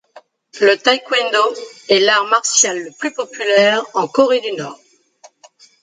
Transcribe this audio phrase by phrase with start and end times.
[0.61, 1.39] Le taekwondo
[1.89, 4.79] est l'art martial le plus populaire en Corée du Nord.